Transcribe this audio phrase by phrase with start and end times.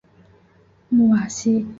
[0.89, 1.67] 穆瓦西。